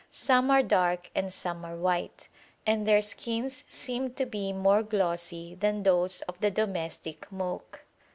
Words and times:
Some 0.09 0.49
are 0.49 0.63
dark 0.63 1.11
and 1.13 1.31
some 1.31 1.63
are 1.63 1.75
white, 1.75 2.27
and 2.65 2.87
their 2.87 3.03
skins 3.03 3.63
seemed 3.69 4.15
to 4.17 4.25
be 4.25 4.51
more 4.51 4.81
glossy 4.81 5.53
than 5.53 5.83
those 5.83 6.21
of 6.23 6.39
the 6.39 6.49
domestic 6.49 7.31
moke. 7.31 7.85